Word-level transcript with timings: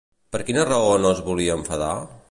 Per 0.35 0.39
quina 0.47 0.63
raó 0.69 0.97
no 1.05 1.13
es 1.17 1.23
volia 1.29 1.61
enfadar? 1.63 1.95